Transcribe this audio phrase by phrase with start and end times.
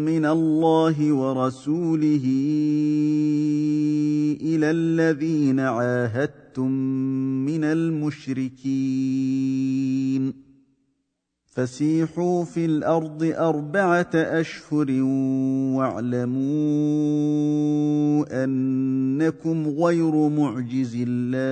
[0.09, 2.25] من الله ورسوله
[4.41, 6.71] إلى الذين عاهدتم
[7.45, 8.89] من المشركين.
[11.47, 15.03] فسيحوا في الأرض أربعة أشهر
[15.77, 16.35] واعلموا
[18.45, 21.49] أنكم غير معجز الله.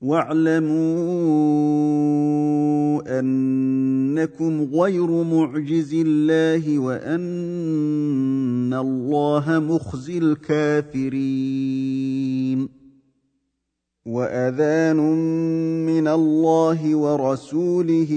[0.00, 1.56] واعلموا
[3.18, 11.26] أنكم غير معجز الله وأن الله مخزي الكافرين.
[14.06, 14.96] وأذان
[15.86, 18.12] من الله ورسوله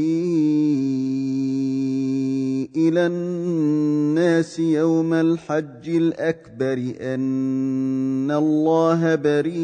[2.75, 9.59] إلى الناس يوم الحج الأكبر أن الله بريء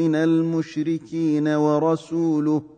[0.00, 2.77] من المشركين ورسوله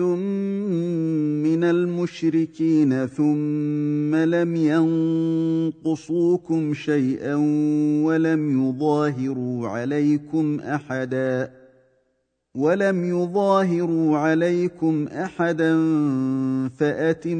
[0.00, 0.18] عاهدتم
[1.42, 4.56] من المشركين ثم لم
[5.76, 7.34] ينقصوكم شيئا
[8.04, 11.52] ولم يظاهروا عليكم احدا
[12.54, 15.74] ولم يظاهروا عليكم احدا
[16.68, 17.38] فاتموا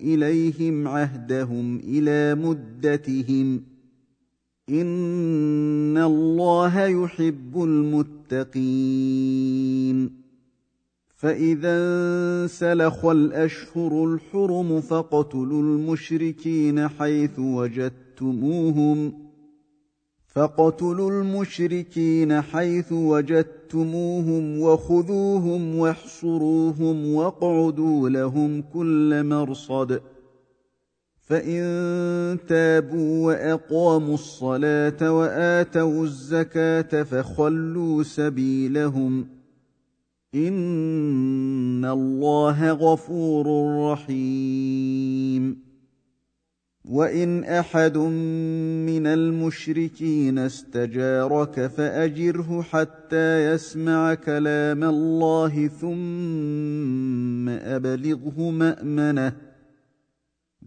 [0.00, 3.77] اليهم عهدهم إلى مدتهم
[4.70, 7.62] ان الله يحب
[8.32, 9.48] المتقين
[11.16, 11.78] فاذا
[12.42, 19.12] انسلخ الاشهر الحرم فاقتلوا المشركين حيث وجدتموهم
[20.26, 30.00] فاقتلوا المشركين حيث وجدتموهم وخذوهم واحصروهم واقعدوا لهم كل مرصد
[31.28, 39.28] فان تابوا واقاموا الصلاه واتوا الزكاه فخلوا سبيلهم
[40.34, 43.46] ان الله غفور
[43.92, 45.68] رحيم.
[46.84, 59.47] وان احد من المشركين استجارك فاجره حتى يسمع كلام الله ثم ابلغه مامنه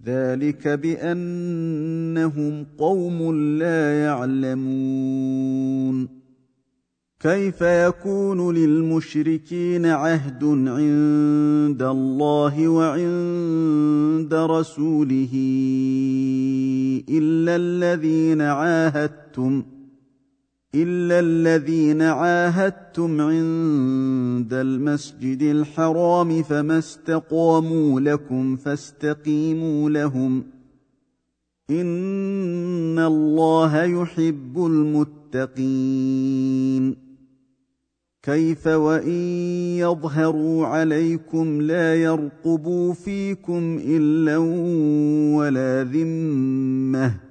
[0.06, 5.32] ذلك بأنهم قوم لا يعلمون.
[7.20, 15.30] كيف يكون للمشركين عهد عند الله وعند رسوله
[17.10, 19.64] إلا الذين عاهدتم؟
[20.76, 30.44] الا الذين عاهدتم عند المسجد الحرام فما استقاموا لكم فاستقيموا لهم
[31.70, 36.32] ان الله يحب المتقين.
[38.24, 39.12] كيف وان
[39.78, 44.38] يظهروا عليكم لا يرقبوا فيكم الا
[45.38, 47.31] ولا ذمه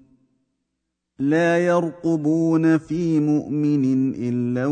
[1.21, 4.65] لا يرقبون في مؤمن إلا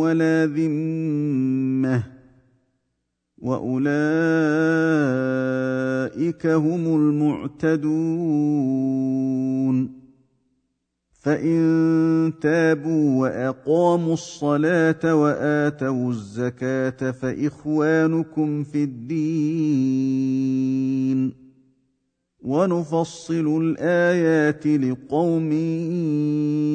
[0.00, 2.04] ولا ذمة
[3.38, 3.84] وأولئك
[6.46, 7.94] هم المعتدون
[11.12, 20.14] فإن تابوا وأقاموا الصلاة وآتوا الزكاة فإخوانكم في الدين
[22.44, 25.52] ونفصل الآيات لقوم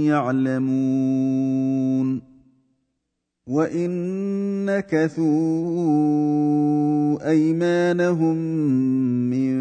[0.08, 2.22] يعلمون.
[3.48, 3.92] وإن
[4.66, 5.30] نكثوا
[7.30, 8.36] أيمانهم
[9.30, 9.60] من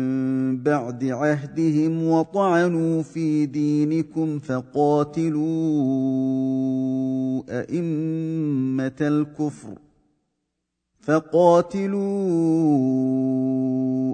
[0.63, 5.43] بعد عهدهم وطعنوا في دينكم فقاتلوا
[7.49, 9.88] أئمة الكفر.
[11.09, 11.99] فقاتلوا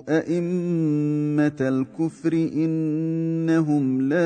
[0.08, 4.17] أئمة الكفر إنهم لا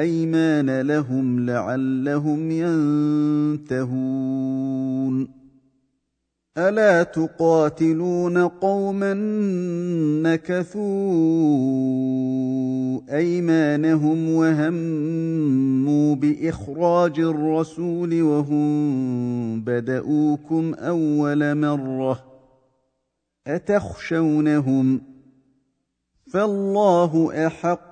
[0.00, 2.50] أيمان لهم لعلهم
[3.70, 4.26] ينتهون.
[6.58, 9.14] الا تقاتلون قوما
[10.22, 10.86] نكثوا
[13.16, 22.24] ايمانهم وهموا باخراج الرسول وهم بداوكم اول مره
[23.46, 25.00] اتخشونهم
[26.30, 27.85] فالله احق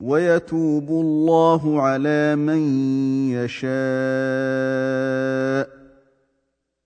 [0.00, 2.58] ويتوب الله على من
[3.30, 3.68] يشاء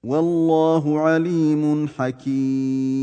[0.05, 3.03] والله عليم حكيم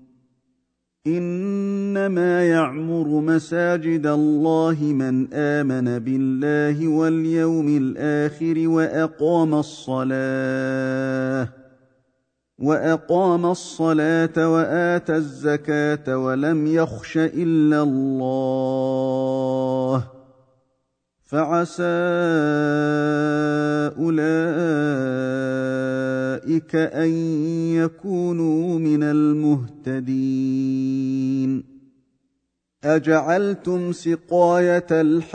[1.07, 11.47] إنما يعمر مساجد الله من آمن بالله واليوم الآخر وأقام الصلاة
[12.59, 19.41] وأقام الصلاة وآتى الزكاة ولم يخش إلا الله.
[21.31, 21.83] فعسى
[23.99, 24.25] أولئك
[26.75, 27.09] أن
[27.75, 30.11] يكونوا من المهتدين.
[32.83, 35.31] أجعلتم سقاية الحاج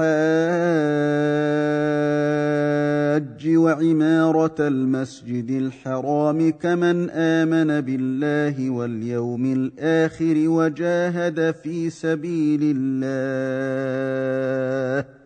[3.57, 15.26] وعمارة المسجد الحرام كمن آمن بالله واليوم الآخر وجاهد في سبيل الله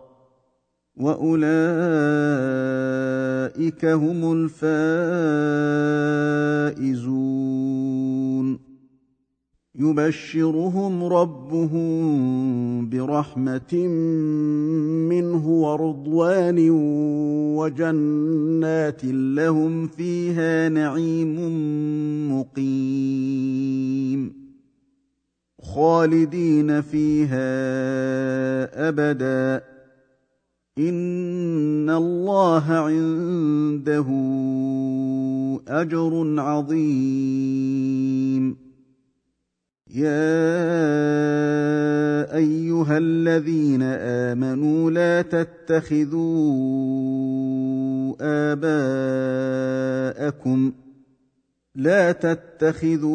[0.97, 1.85] واولئك
[3.85, 5.91] هم الفائزون
[9.75, 13.87] يبشرهم ربهم برحمه
[15.09, 16.69] منه ورضوان
[17.57, 21.35] وجنات لهم فيها نعيم
[22.39, 24.33] مقيم
[25.61, 27.49] خالدين فيها
[28.89, 29.70] ابدا
[30.77, 34.05] ان الله عنده
[35.67, 37.91] اجر عظيم.
[39.93, 40.31] يا
[42.35, 43.81] ايها الذين
[44.31, 46.21] امنوا لا تتخذوا
[50.21, 50.71] اباءكم
[51.75, 53.11] لا تتخذوا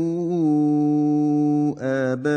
[1.78, 2.36] آباءكم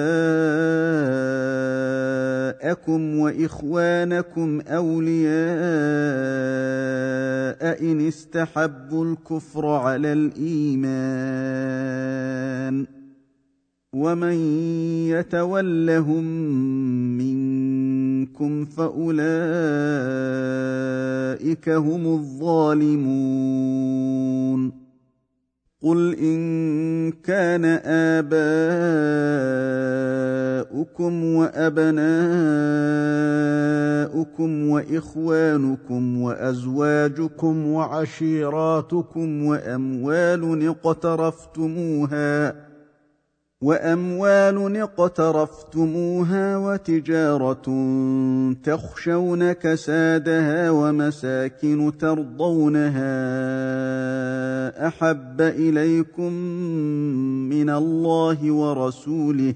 [3.19, 5.39] وإخوانكم أولياء
[7.91, 11.59] إن استحبوا الكفر على الإيمان
[13.93, 14.33] ومن
[15.07, 16.23] يتولهم
[17.17, 19.29] منكم فأولئك
[21.69, 23.29] هم الظالمون
[25.83, 27.65] قل ان كان
[30.65, 31.99] اباؤكم وابناؤكم
[34.69, 42.55] واخوانكم وازواجكم وعشيراتكم واموال اقترفتموها
[43.61, 47.65] وأموال اقترفتموها وتجارة
[48.63, 53.07] تخشون كسادها ومساكن ترضونها
[54.87, 56.33] أحب إليكم
[57.49, 59.55] من الله ورسوله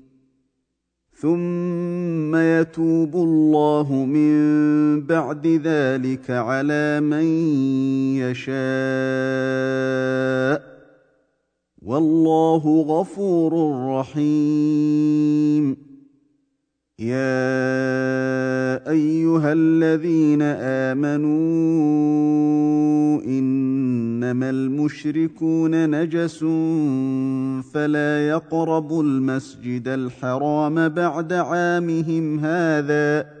[1.21, 7.23] ثم يتوب الله من بعد ذلك على من
[8.17, 8.51] يشاء
[11.81, 13.53] والله غفور
[13.99, 15.77] رحيم
[17.01, 20.41] يا ايها الذين
[20.91, 21.61] امنوا
[23.25, 26.39] انما المشركون نجس
[27.73, 33.40] فلا يقربوا المسجد الحرام بعد عامهم هذا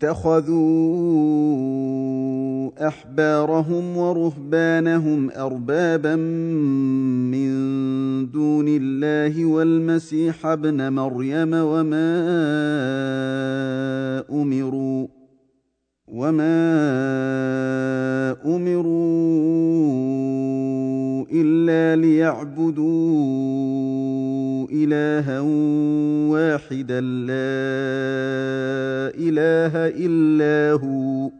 [0.00, 0.60] اتخذوا
[2.88, 7.50] أحبارهم ورهبانهم أربابا من
[8.30, 12.10] دون الله والمسيح ابن مريم وما
[14.32, 15.06] أمروا
[16.08, 16.60] وما
[18.46, 19.50] أمروا
[21.32, 23.59] إلا ليعبدوا
[24.88, 25.40] الها
[26.30, 27.50] واحدا لا
[29.14, 29.72] اله
[30.06, 31.30] الا هو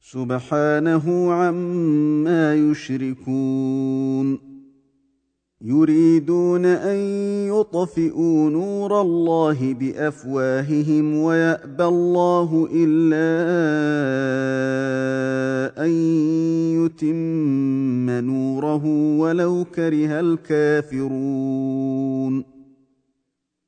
[0.00, 4.47] سبحانه عما يشركون
[5.62, 6.96] يريدون أن
[7.48, 13.28] يطفئوا نور الله بأفواههم ويأبى الله إلا
[15.84, 15.90] أن
[16.84, 18.84] يتم نوره
[19.18, 20.98] ولو كره الكافرون.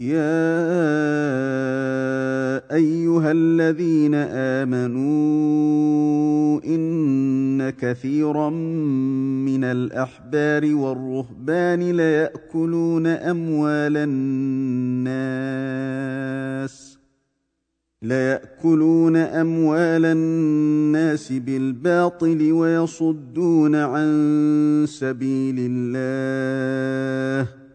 [0.00, 0.16] يا
[2.74, 4.14] أيها الذين
[4.64, 5.06] آمنوا
[6.64, 13.96] إن كثيرا من الأحبار والرهبان ليأكلون أموال
[15.06, 16.98] الناس
[18.02, 27.65] ليأكلون أموال الناس بالباطل ويصدون عن سبيل الله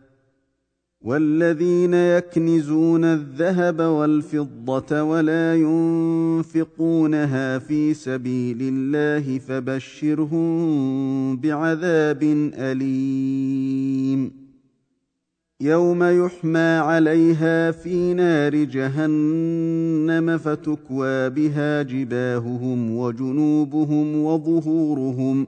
[1.03, 14.31] والذين يكنزون الذهب والفضة ولا ينفقونها في سبيل الله فبشرهم بعذاب أليم.
[15.62, 25.48] يوم يحمى عليها في نار جهنم فتكوى بها جباههم وجنوبهم وظهورهم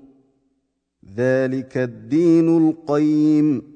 [1.17, 3.71] ذلك الدين القيم.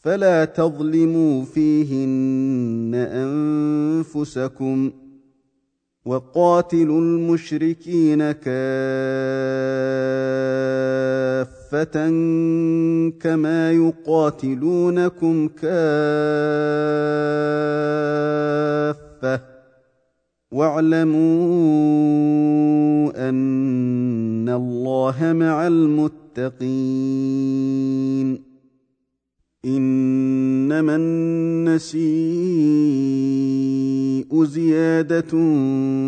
[0.00, 4.92] فلا تظلموا فيهن أنفسكم
[6.04, 8.52] وقاتلوا المشركين كافة
[13.20, 15.72] كما يقاتلونكم كافة.
[20.52, 21.22] واعلموا
[23.28, 26.52] أن الله مع المتقين.
[29.64, 32.04] إنما النسيء
[34.44, 35.30] زيادة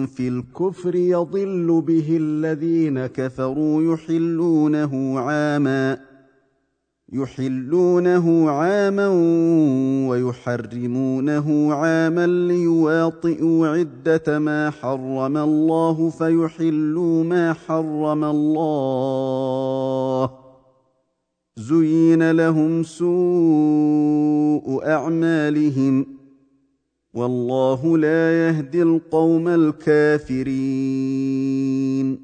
[0.07, 6.14] في الكفر يضل به الذين كفروا يحلونه عاماً.
[7.15, 9.09] يحلونه عاما
[10.09, 20.31] ويحرمونه عاما ليواطئوا عدة ما حرم الله فيحلوا ما حرم الله.
[21.57, 26.07] زين لهم سوء أعمالهم.
[27.15, 32.24] والله لا يهدي القوم الكافرين.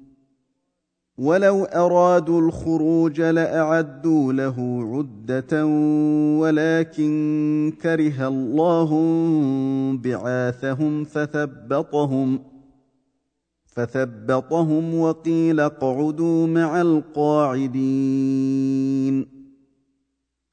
[1.21, 4.55] ولو أرادوا الخروج لأعدوا له
[4.93, 5.65] عدة
[6.39, 8.91] ولكن كره الله
[10.03, 12.39] بعاثهم فثبطهم
[13.65, 17.81] فثبطهم وقيل اقعدوا مع القاعدين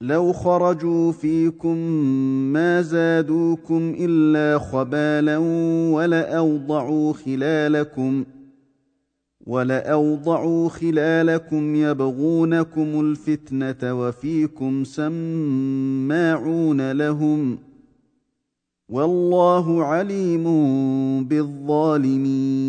[0.00, 1.76] لو خرجوا فيكم
[2.52, 5.38] ما زادوكم إلا خبالا
[5.92, 8.37] ولأوضعوا خلالكم ۖ
[9.48, 16.32] ولأوضعوا خلالكم يبغونكم الفتنة وفيكم سماعون
[16.92, 17.58] لهم
[18.88, 20.44] والله عليم
[21.24, 22.68] بالظالمين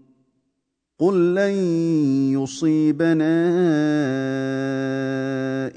[1.01, 1.53] قل لن
[2.37, 3.33] يصيبنا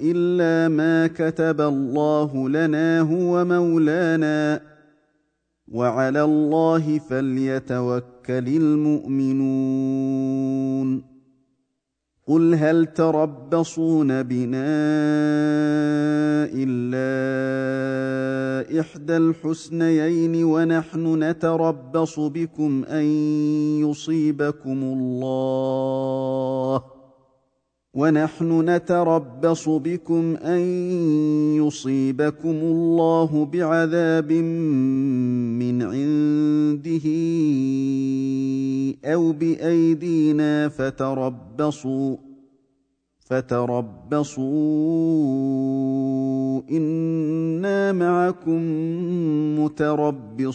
[0.01, 4.61] الا ما كتب الله لنا هو مولانا
[5.69, 9.95] وعلى الله فليتوكل المؤمنون
[12.27, 14.65] قل هل تربصون بنا
[16.55, 17.11] الا
[18.81, 23.05] احدى الحسنيين ونحن نتربص بكم ان
[23.81, 26.83] يصيبكم الله
[27.95, 30.61] ونحن نتربص بكم أن
[31.57, 37.07] يصيبكم الله بعذاب من عنده
[39.05, 42.17] أو بأيدينا فتربصوا
[43.19, 44.45] فتربصوا.
[46.71, 48.61] إنا معكم
[49.59, 50.55] متربصون.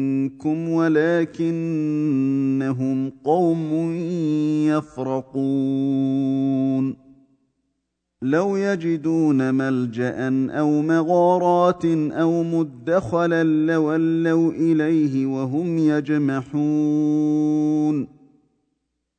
[0.21, 1.51] منكم ولكنهم
[3.23, 3.93] قوم
[4.67, 6.31] يفرقون.
[8.21, 10.15] لو يجدون ملجأ
[10.59, 16.61] أو مغارات أو مدخلا لولوا إليه وهم يجمحون.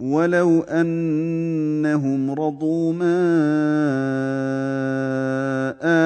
[0.00, 3.26] ولو انهم رضوا ما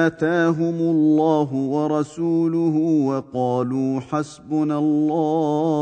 [0.07, 5.81] اتاهم الله ورسوله وقالوا حسبنا الله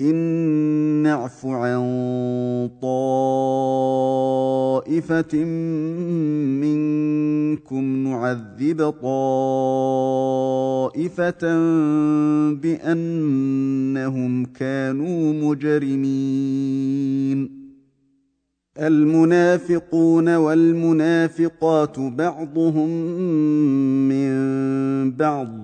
[0.00, 0.14] إن
[1.02, 1.80] نعف عن
[4.82, 5.44] طائفة
[6.64, 8.94] منكم نعذب
[10.90, 11.58] طائفة
[12.52, 16.84] بأنهم كانوا مجرمين.
[18.78, 22.90] المنافقون والمنافقات بعضهم
[24.08, 24.34] من
[25.10, 25.63] بعض.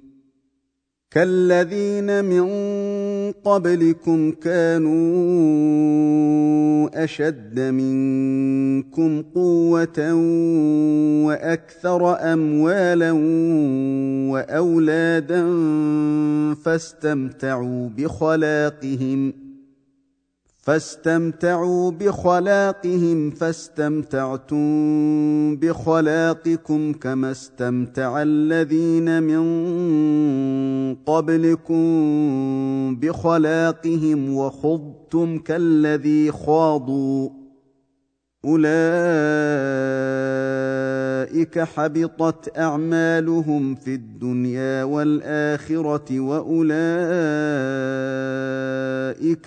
[1.11, 2.45] كالذين من
[3.31, 4.93] قبلكم كانوا
[7.03, 10.13] أشد منكم قوة
[11.25, 13.11] وأكثر أموالا
[14.31, 15.43] وأولادا
[16.53, 19.33] فاستمتعوا بخلاقهم
[20.61, 24.65] فاستمتعوا بخلاقهم فاستمتعتم
[25.55, 31.85] بخلاقكم كما استمتع الذين من قبلكم
[32.95, 37.40] بخلاقهم وخضتم كالذي خاضوا.
[38.45, 38.71] أولئك
[41.59, 46.69] حبطت أعمالهم في الدنيا والآخرة وأولئك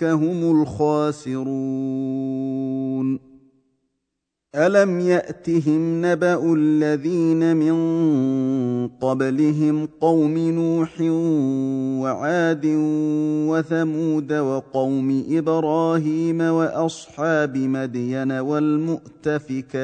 [0.03, 1.45] هم الخاسرون.
[4.55, 7.75] الم ياتهم نبا الذين من
[8.87, 11.01] قبلهم قوم نوح
[12.03, 12.65] وعاد
[13.49, 19.75] وثمود وقوم إبراهيم واصحاب مدين والمؤتفكات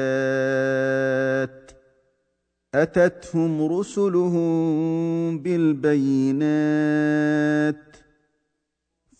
[2.74, 6.82] اتتهم رسلهم بالبينات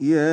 [0.00, 0.26] يا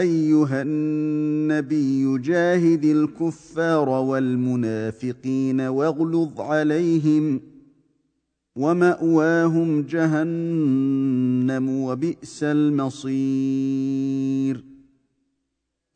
[0.00, 7.40] أيها النبي جاهد الكفار والمنافقين واغلظ عليهم
[8.56, 13.08] ومأواهم جهنم وبئس المصير.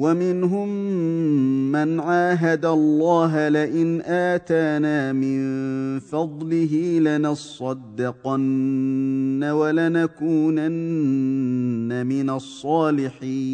[0.00, 0.68] ومنهم
[1.72, 5.40] من عاهد الله لئن آتانا من
[6.00, 8.30] فضله لنصدقن
[9.44, 10.70] ولنكونن
[12.06, 13.50] من الصالحين.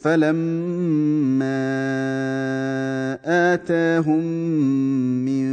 [0.00, 1.62] فلما
[3.52, 4.24] آتاهم
[5.24, 5.46] من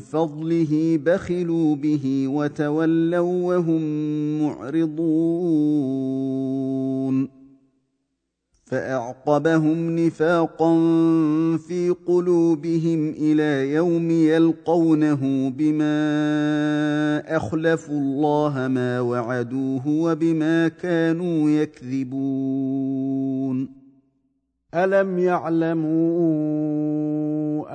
[0.00, 3.82] فضله بخلوا به وتولوا وهم
[4.42, 5.44] معرضون.
[8.74, 10.74] فأعقبهم نفاقا
[11.56, 22.64] في قلوبهم إلى يوم يلقونه بما أخلفوا الله ما وعدوه وبما كانوا يكذبون.
[24.74, 25.94] ألم يعلموا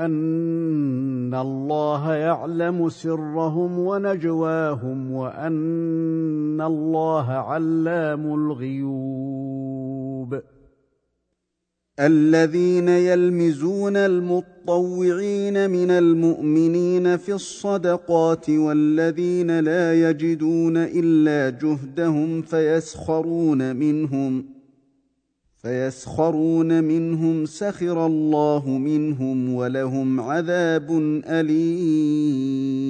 [0.05, 10.39] أن الله يعلم سرهم ونجواهم وأن الله علام الغيوب؟
[11.99, 24.45] الذين يلمزون المطوعين من المؤمنين في الصدقات والذين لا يجدون إلا جهدهم فيسخرون منهم
[25.57, 30.91] فيسخرون منهم سخر الله منهم ولهم عذاب
[31.25, 32.89] أليم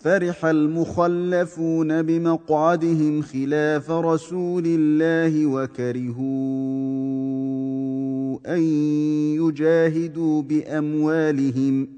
[0.00, 6.18] فرح المخلفون بمقعدهم خلاف رسول الله وكرهوا
[8.46, 8.62] أن
[9.42, 11.88] يجاهدوا بأموالهم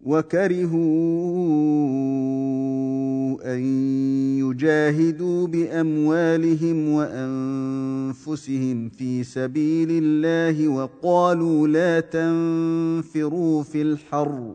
[0.00, 0.78] وكرهوا
[3.54, 3.60] أن
[4.38, 14.54] يجاهدوا بأموالهم وأنفسهم في سبيل الله وقالوا لا تنفروا في الحر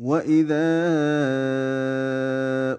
[0.00, 0.76] واذا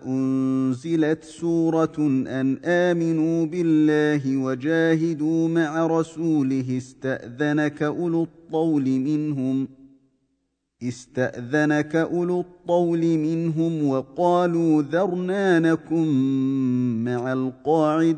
[0.05, 1.97] انزلت سوره
[2.27, 9.67] ان امنوا بالله وجاهدوا مع رسوله استاذنك اولو الطول منهم
[10.83, 16.07] استاذنك اولو الطول منهم وقالوا ذرنا نكن
[17.03, 18.17] مع القاعدين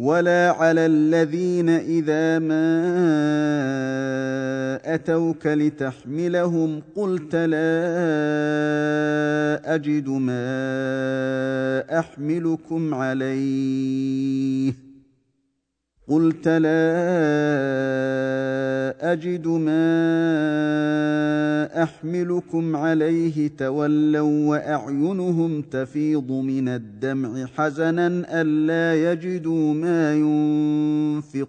[0.00, 2.66] ولا على الذين اذا ما
[4.94, 7.64] اتوك لتحملهم قلت لا
[9.74, 10.38] اجد ما
[11.98, 14.72] احملكم عليه
[16.08, 16.86] قلت لا
[19.12, 19.82] أجد ما
[21.82, 30.14] أحملكم عليه تولوا وأعينهم تفيض من الدمع حزنا ألا يجدوا ما
[31.34, 31.46] ينفقون.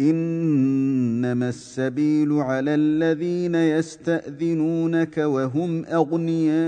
[0.00, 6.58] إنما السبيل على الذين يستأذنونك وهم أغنياء.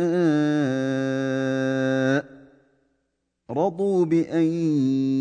[3.50, 4.44] رضوا بان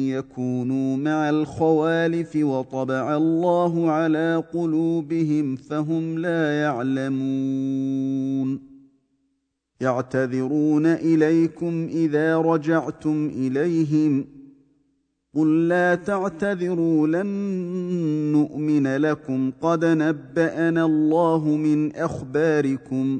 [0.10, 8.60] يكونوا مع الخوالف وطبع الله على قلوبهم فهم لا يعلمون
[9.82, 14.26] يعتذرون اليكم اذا رجعتم اليهم
[15.36, 17.28] قل لا تعتذروا لن
[18.32, 23.20] نؤمن لكم قد نبانا الله من اخباركم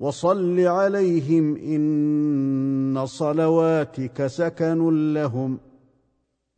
[0.00, 5.58] وصل عليهم إن صلواتك سكن لهم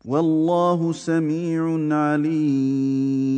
[0.04, 3.32] والله سميع عليم.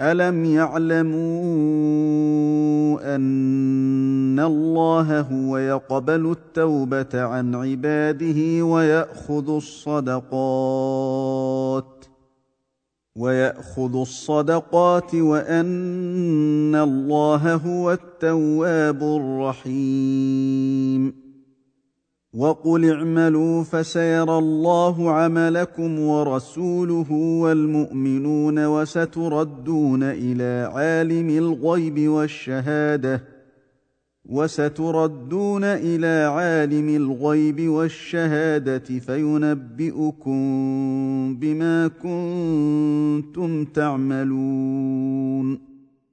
[0.00, 1.16] ألم يعلموا
[3.14, 10.26] أن الله هو يقبل التوبة عن عباده ويأخذ الصدقات؟
[13.16, 21.14] ويأخذ الصدقات وأن الله هو التواب الرحيم.
[22.34, 33.35] وقل اعملوا فسيرى الله عملكم ورسوله والمؤمنون وستردون إلى عالم الغيب والشهادة.
[34.28, 40.38] وستردون إلى عالم الغيب والشهادة فينبئكم
[41.40, 45.58] بما كنتم تعملون.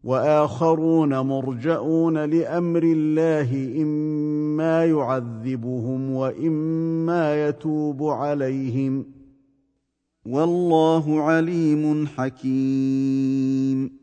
[0.04, 9.06] وآخرون مرجئون لأمر الله إما يعذبهم وإما يتوب عليهم.
[10.26, 14.03] والله عليم حكيم.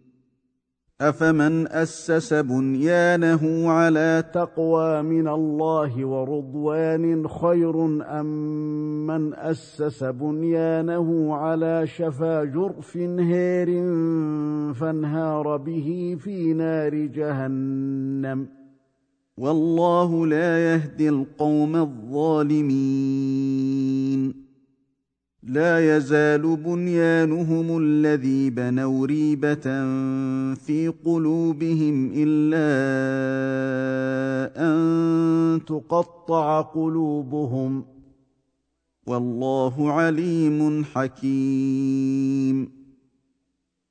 [1.01, 7.85] افمن اسس بنيانه على تقوى من الله ورضوان خير
[8.19, 8.27] ام
[9.07, 13.67] من اسس بنيانه على شفا جرف هير
[14.73, 18.47] فانهار به في نار جهنم
[19.37, 23.21] والله لا يهدي القوم الظالمين
[25.43, 29.63] لا يزال بنيانهم الذي بنوا ريبة
[30.53, 32.67] في قلوبهم إلا
[34.57, 37.83] أن تقطع قلوبهم.
[39.07, 42.81] والله عليم حكيم.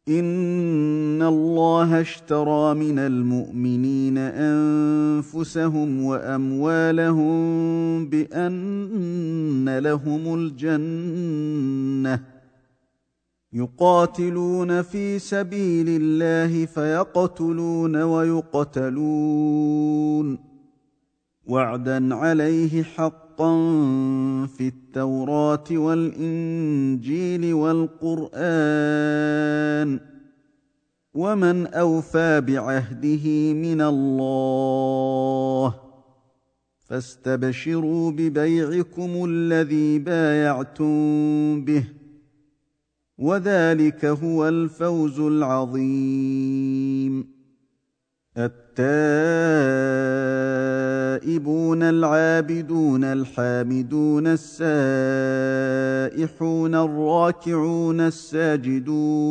[0.08, 4.18] إن الله اشترى من المؤمنين
[5.20, 7.30] أنفسهم وأموالهم
[8.06, 12.24] بأن لهم الجنة
[13.52, 19.18] يقاتلون في سبيل الله فيقتلون ويقتلون
[21.46, 23.56] وعدا عليه حقا
[24.46, 28.40] في التوراة والإنجيل والقرآن
[31.14, 35.74] ومن اوفى بعهده من الله
[36.88, 41.84] فاستبشروا ببيعكم الذي بايعتم به
[43.18, 46.60] وذلك هو الفوز العظيم
[48.36, 48.72] التائبون
[51.82, 54.74] العابدون الحامدون السائحون
[56.74, 59.30] الراكعون الساجدون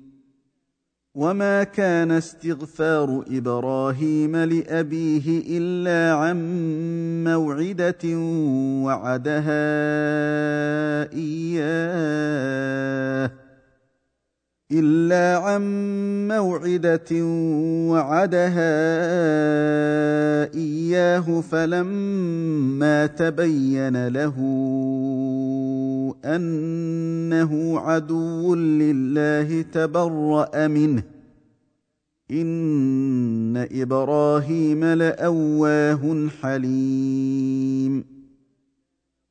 [1.15, 6.37] وما كان استغفار إبراهيم لابيه الا عن
[7.23, 8.17] موعده
[8.85, 9.71] وعدها
[11.13, 12.51] اياه
[14.73, 15.61] إلا عن
[16.27, 17.25] موعدة
[17.91, 18.71] وعدها
[20.53, 24.35] إياه فلما تبين له
[26.25, 31.03] أنه عدو لله تبرأ منه.
[32.31, 38.20] إن إبراهيم لأواه حليم.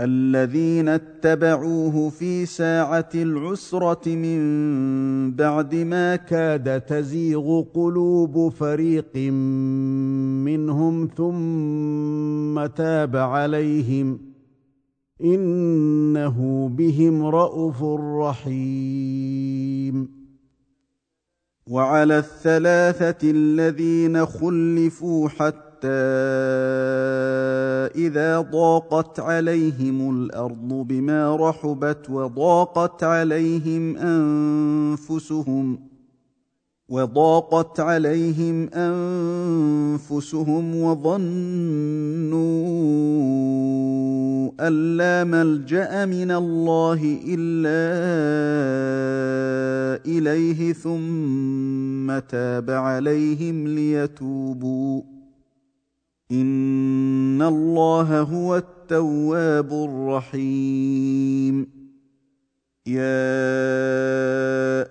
[0.00, 4.40] الذين اتبعوه في ساعة العسرة من
[5.32, 9.16] بعد ما كاد تزيغ قلوب فريق
[10.44, 14.20] منهم ثم تاب عليهم
[15.24, 17.82] إنه بهم رءوف
[18.22, 20.08] رحيم.
[21.66, 25.28] وعلى الثلاثة الذين خلفوا
[25.82, 25.88] حتى
[28.06, 35.78] إذا ضاقت عليهم الأرض بما رحبت وضاقت عليهم أنفسهم
[36.88, 38.68] وضاقت عليهم
[40.04, 41.22] أنفسهم وظنوا
[44.60, 47.82] أن لا ملجأ من الله إلا
[50.06, 55.11] إليه ثم تاب عليهم ليتوبوا
[56.32, 61.66] ان الله هو التواب الرحيم
[62.86, 63.22] يا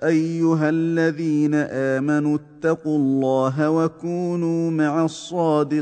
[0.08, 5.82] ايها الذين امنوا اتقوا الله وكونوا مع الصادقين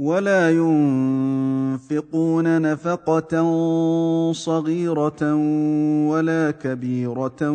[0.00, 3.32] ولا ينفقون نفقة
[4.32, 5.34] صغيرة
[6.08, 7.50] ولا كبيرة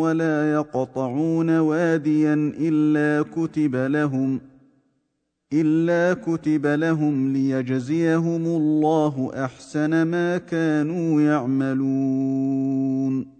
[0.00, 4.40] ولا يقطعون واديا إلا كتب لهم
[5.52, 13.39] إلا كتب لهم ليجزيهم الله أحسن ما كانوا يعملون.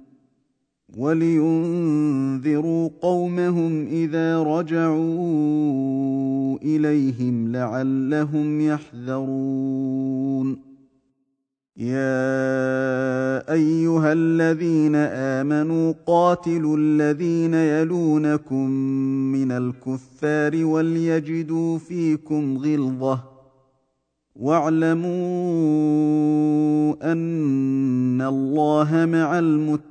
[0.97, 4.97] ولينذروا قومهم إذا رجعوا
[6.63, 10.57] إليهم لعلهم يحذرون.
[11.77, 18.69] يا أيها الذين آمنوا قاتلوا الذين يلونكم
[19.31, 23.23] من الكفار وليجدوا فيكم غلظة.
[24.35, 25.11] واعلموا
[27.11, 29.90] أن الله مع المتقين.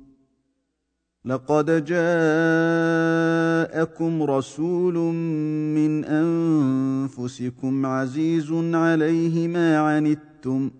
[1.25, 3.03] لقد جاءكم
[4.23, 4.93] رسول
[5.75, 10.71] من أنفسكم عزيز عليه ما عنتم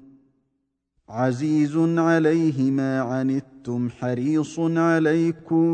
[1.09, 5.67] عزيز عليه ما عنتم حريص عليكم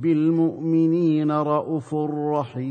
[0.00, 1.94] بالمؤمنين رءوف
[2.34, 2.70] رحيم.